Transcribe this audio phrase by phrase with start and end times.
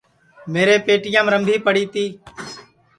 [0.53, 2.05] میرے پیٹیام رمبھی پڑی تی